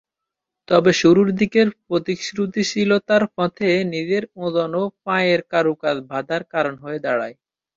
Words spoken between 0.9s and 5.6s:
শুরুরদিকের প্রতিশ্রুতিশীলতার পথে নিজের ওজন ও পায়ের